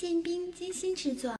[0.00, 1.36] 建斌精心制作。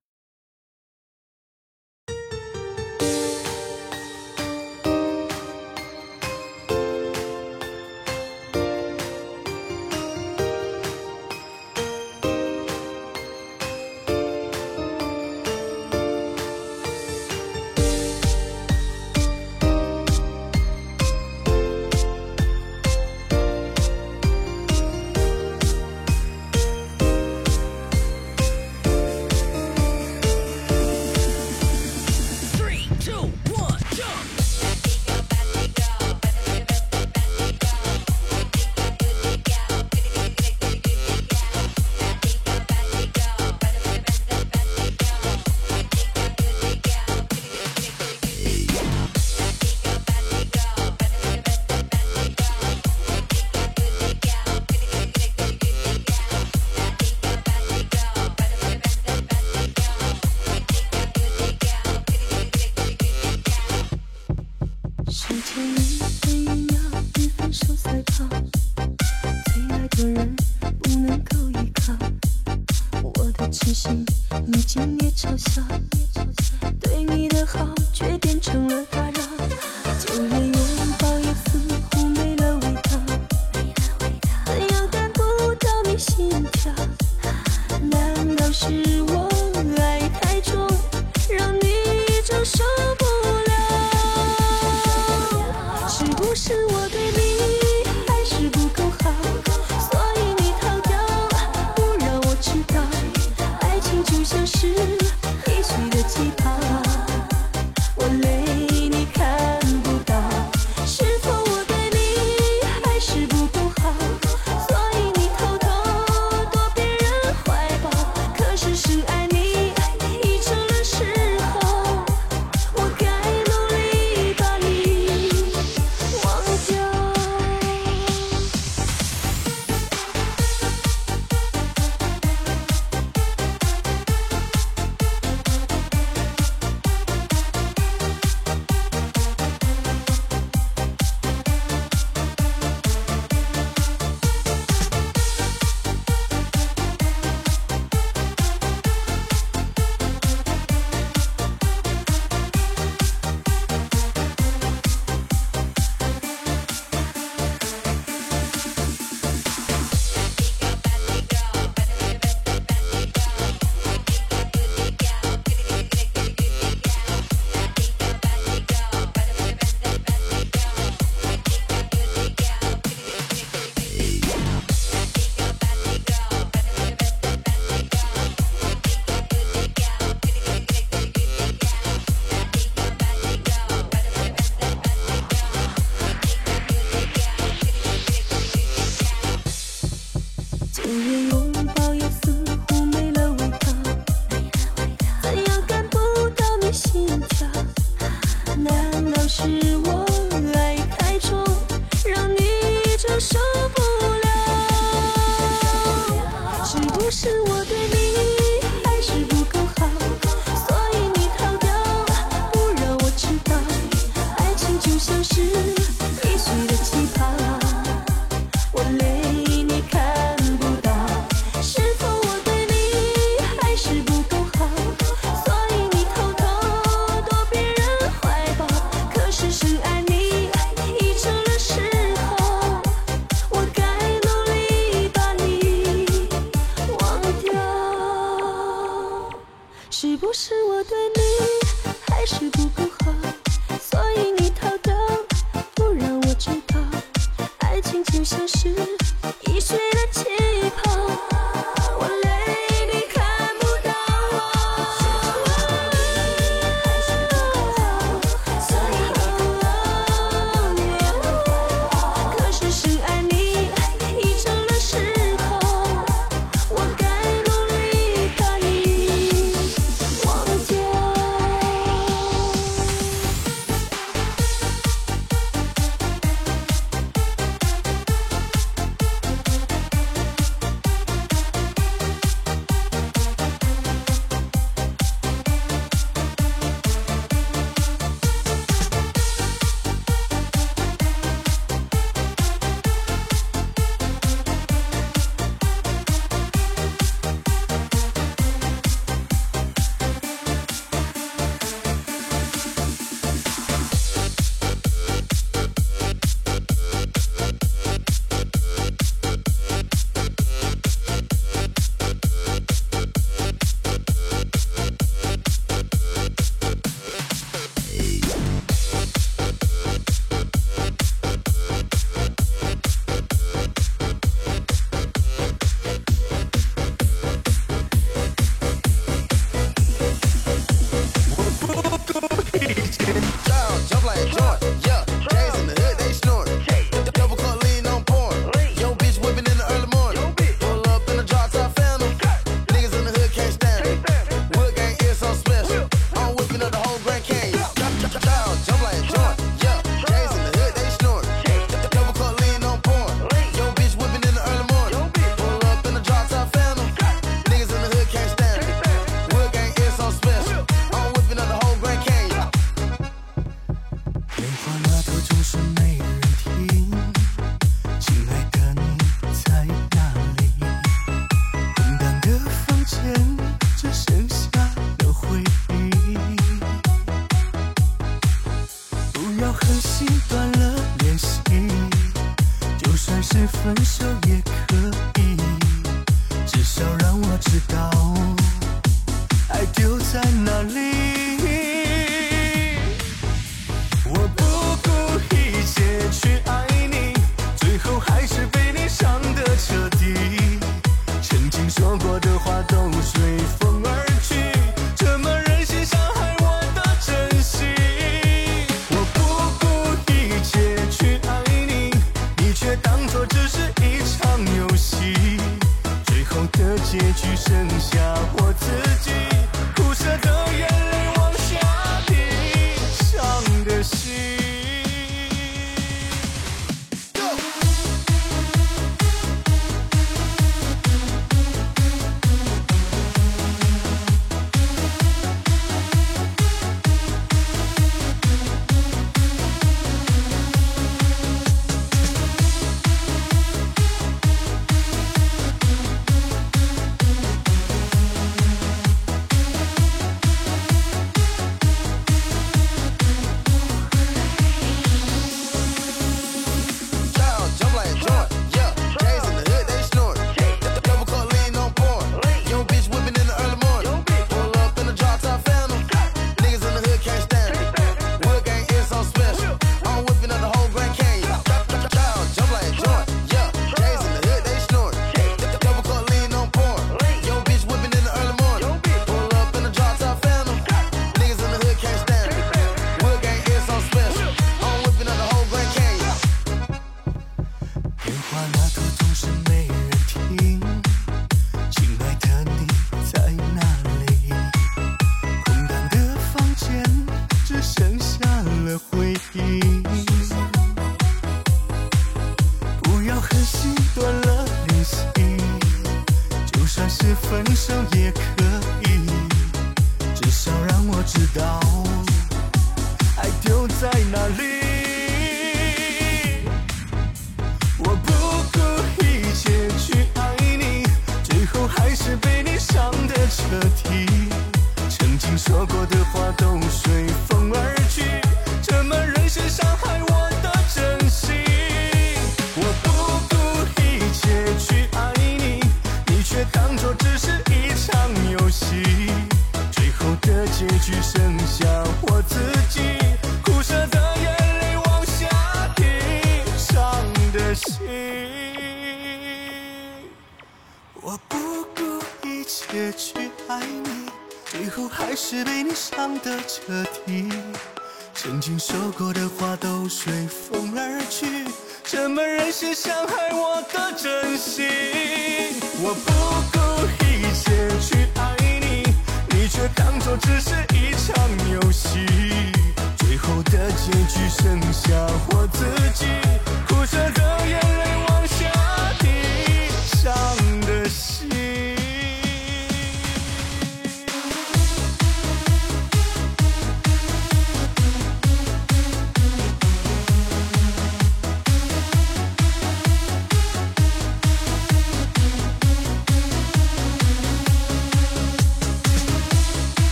[242.20, 242.79] 还是不够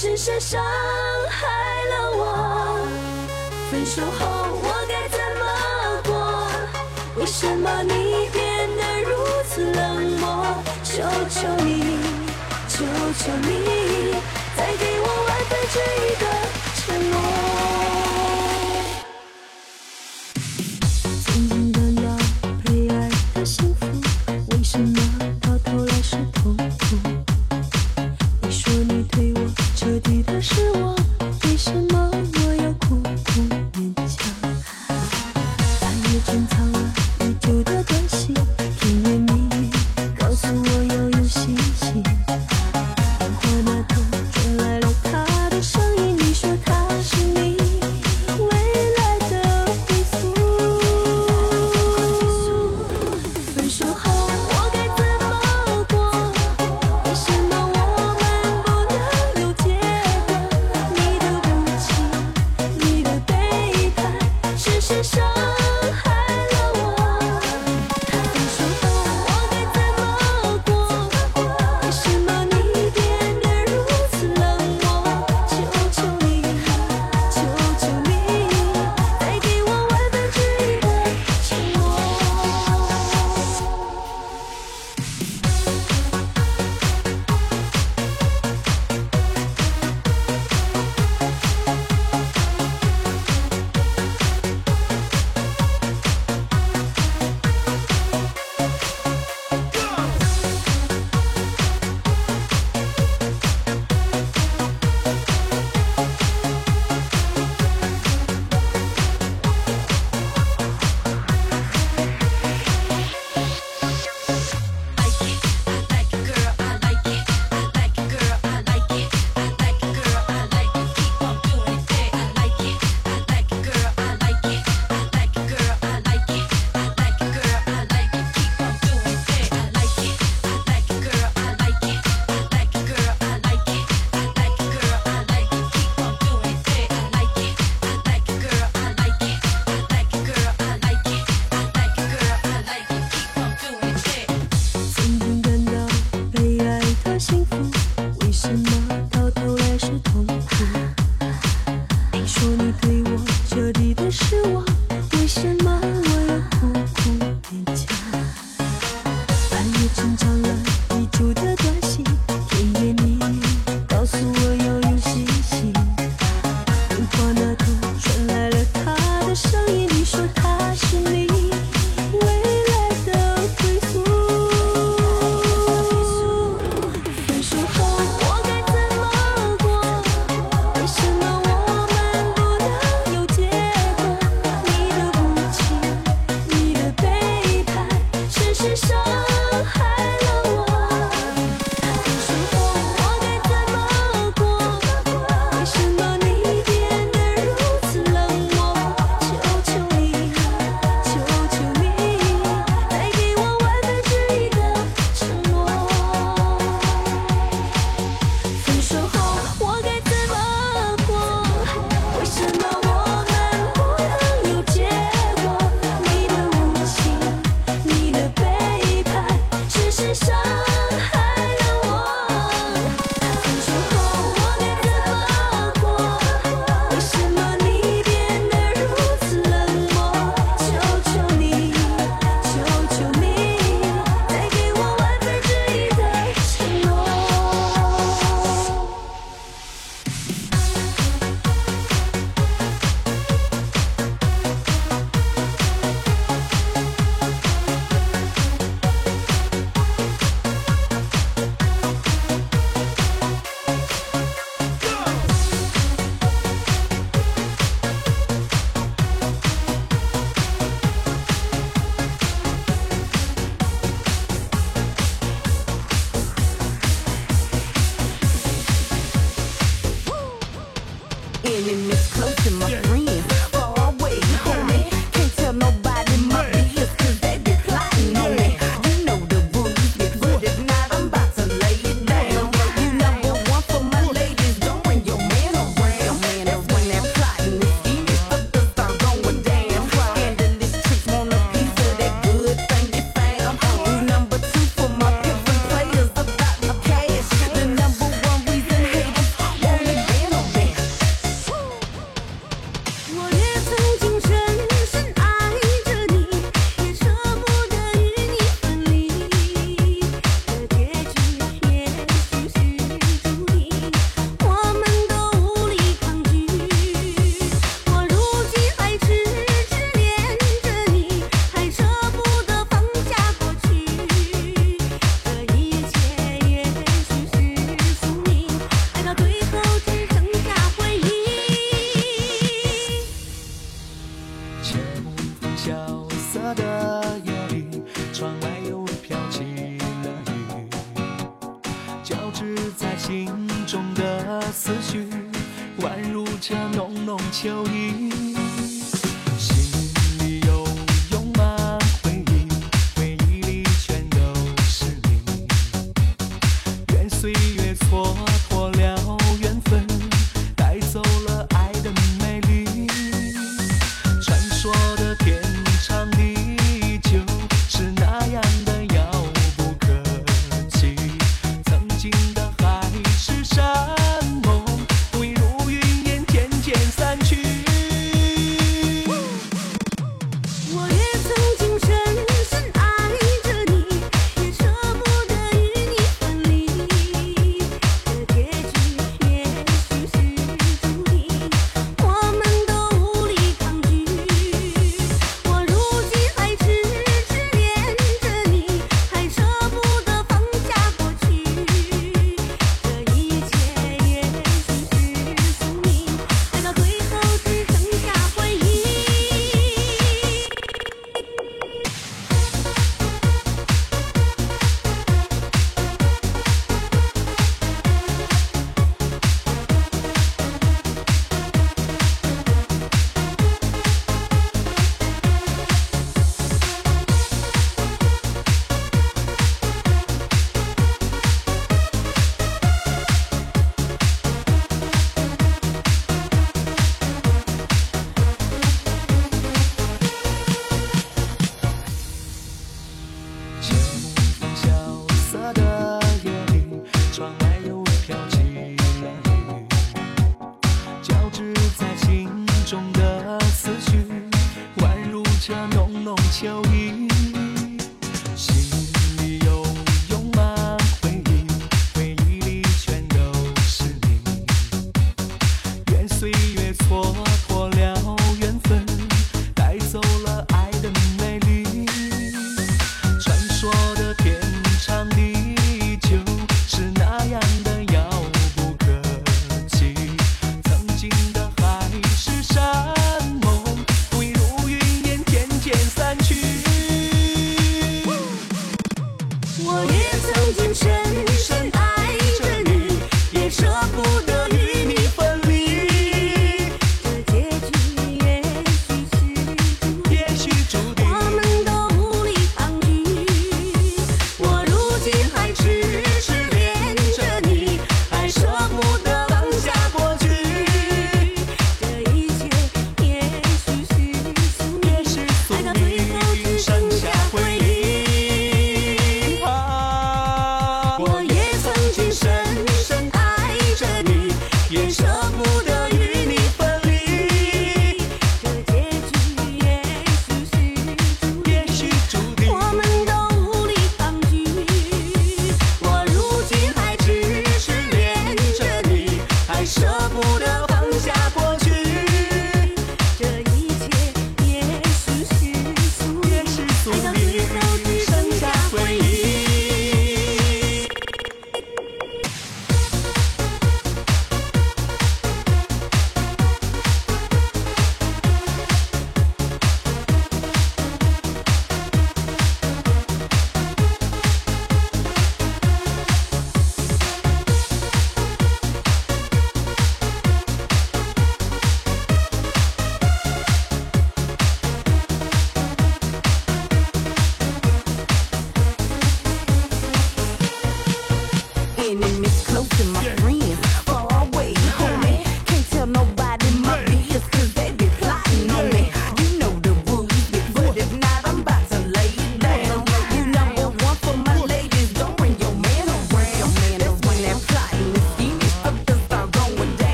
[0.00, 0.62] 深深伤
[1.28, 2.86] 害了我。
[3.68, 4.20] 分手后
[4.62, 5.42] 我该怎么
[6.06, 6.14] 过？
[7.16, 9.10] 为什么你变得如
[9.48, 10.54] 此冷漠？
[10.84, 11.98] 求求你
[12.68, 12.84] 求
[13.18, 14.14] 求你
[14.56, 16.07] 再给我万分之一